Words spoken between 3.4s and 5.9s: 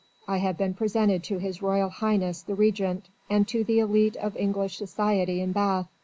to the élite of English society in Bath.